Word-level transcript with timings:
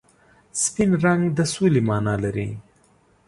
سپین 0.61 0.89
رنګ 1.03 1.21
د 1.37 1.39
سولې 1.53 1.81
مانا 1.89 2.15
لري. 2.23 2.49